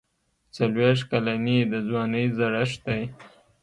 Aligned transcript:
څلوېښت 0.55 1.03
کلني 1.11 1.57
د 1.71 1.73
ځوانۍ 1.87 2.25
زړښت 2.37 2.79
دی. 2.87 3.01